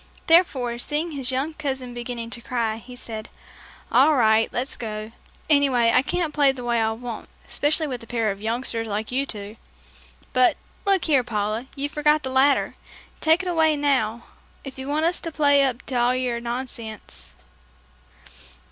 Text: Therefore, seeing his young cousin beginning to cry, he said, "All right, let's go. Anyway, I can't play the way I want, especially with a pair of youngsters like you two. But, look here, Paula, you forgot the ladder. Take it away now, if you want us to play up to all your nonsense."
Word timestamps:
Therefore, 0.25 0.79
seeing 0.79 1.11
his 1.11 1.29
young 1.29 1.53
cousin 1.53 1.93
beginning 1.93 2.31
to 2.31 2.41
cry, 2.41 2.77
he 2.77 2.95
said, 2.95 3.29
"All 3.91 4.15
right, 4.15 4.51
let's 4.51 4.75
go. 4.75 5.11
Anyway, 5.47 5.91
I 5.93 6.01
can't 6.01 6.33
play 6.33 6.51
the 6.51 6.63
way 6.63 6.81
I 6.81 6.91
want, 6.93 7.29
especially 7.47 7.85
with 7.85 8.01
a 8.01 8.07
pair 8.07 8.31
of 8.31 8.41
youngsters 8.41 8.87
like 8.87 9.11
you 9.11 9.27
two. 9.27 9.57
But, 10.33 10.57
look 10.87 11.05
here, 11.05 11.23
Paula, 11.23 11.67
you 11.75 11.87
forgot 11.87 12.23
the 12.23 12.31
ladder. 12.31 12.73
Take 13.19 13.43
it 13.43 13.47
away 13.47 13.75
now, 13.77 14.23
if 14.63 14.79
you 14.79 14.87
want 14.87 15.05
us 15.05 15.21
to 15.21 15.31
play 15.31 15.63
up 15.63 15.83
to 15.83 15.93
all 15.99 16.15
your 16.15 16.41
nonsense." 16.41 17.35